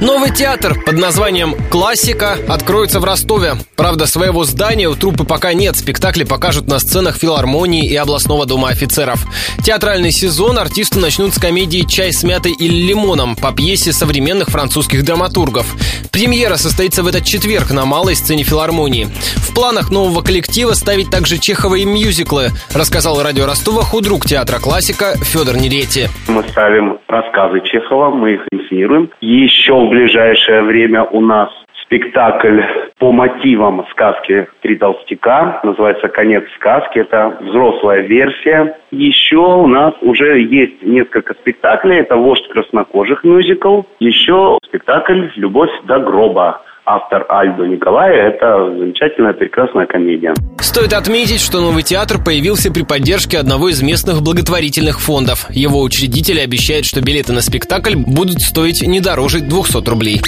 Новый 0.00 0.30
театр 0.30 0.76
под 0.86 0.96
названием 0.96 1.56
«Классика» 1.70 2.36
откроется 2.48 3.00
в 3.00 3.04
Ростове. 3.04 3.54
Правда, 3.76 4.06
своего 4.06 4.44
здания 4.44 4.88
у 4.88 4.94
труппы 4.94 5.24
пока 5.24 5.54
нет. 5.54 5.76
Спектакли 5.76 6.22
покажут 6.22 6.68
на 6.68 6.78
сценах 6.78 7.16
филармонии 7.16 7.88
и 7.88 7.96
областного 7.96 8.46
дома 8.46 8.68
офицеров. 8.68 9.24
Театральный 9.64 10.12
сезон 10.12 10.56
артисты 10.56 11.00
начнут 11.00 11.34
с 11.34 11.40
комедии 11.40 11.84
«Чай 11.88 12.12
с 12.12 12.22
мятой 12.22 12.52
или 12.52 12.74
лимоном» 12.74 13.34
по 13.34 13.50
пьесе 13.50 13.92
современных 13.92 14.50
французских 14.50 15.04
драматургов. 15.04 15.66
Премьера 16.12 16.54
состоится 16.56 17.02
в 17.02 17.08
этот 17.08 17.24
четверг 17.24 17.72
на 17.72 17.84
малой 17.84 18.14
сцене 18.14 18.44
филармонии. 18.44 19.08
В 19.36 19.52
планах 19.52 19.90
нового 19.90 20.22
коллектива 20.22 20.74
ставить 20.74 21.10
также 21.10 21.38
Чехова 21.38 21.74
и 21.74 21.84
мюзиклы, 21.84 22.50
рассказал 22.72 23.20
радио 23.20 23.46
Ростова 23.46 23.82
худрук 23.82 24.26
театра 24.26 24.60
«Классика» 24.60 25.16
Федор 25.22 25.56
Нерети. 25.56 26.08
Мы 26.28 26.44
ставим 26.50 26.98
рассказы 27.08 27.60
Чехова, 27.64 28.10
мы 28.10 28.34
их 28.34 28.40
инсценируем. 28.52 29.10
Еще 29.20 29.87
в 29.88 29.90
ближайшее 29.90 30.62
время 30.64 31.04
у 31.04 31.22
нас 31.22 31.48
спектакль 31.84 32.60
по 32.98 33.10
мотивам 33.10 33.86
сказки 33.90 34.46
«Три 34.60 34.76
толстяка». 34.76 35.60
Называется 35.64 36.08
«Конец 36.08 36.44
сказки». 36.56 36.98
Это 36.98 37.38
взрослая 37.40 38.02
версия. 38.02 38.76
Еще 38.90 39.38
у 39.38 39.66
нас 39.66 39.94
уже 40.02 40.42
есть 40.42 40.82
несколько 40.82 41.32
спектаклей. 41.32 42.00
Это 42.00 42.16
«Вождь 42.16 42.46
краснокожих» 42.48 43.24
мюзикл. 43.24 43.82
Еще 43.98 44.58
спектакль 44.66 45.28
«Любовь 45.36 45.70
до 45.84 45.98
гроба» 46.00 46.60
автор 46.88 47.26
Альдо 47.28 47.66
Николая. 47.66 48.30
Это 48.30 48.74
замечательная, 48.78 49.34
прекрасная 49.34 49.86
комедия. 49.86 50.32
Стоит 50.58 50.92
отметить, 50.94 51.40
что 51.40 51.60
новый 51.60 51.82
театр 51.82 52.16
появился 52.24 52.72
при 52.72 52.82
поддержке 52.82 53.38
одного 53.38 53.68
из 53.68 53.82
местных 53.82 54.22
благотворительных 54.22 55.00
фондов. 55.00 55.46
Его 55.50 55.82
учредители 55.82 56.40
обещают, 56.40 56.86
что 56.86 57.02
билеты 57.02 57.32
на 57.32 57.42
спектакль 57.42 57.94
будут 57.94 58.40
стоить 58.40 58.82
не 58.86 59.00
дороже 59.00 59.40
200 59.40 59.88
рублей. 59.88 60.20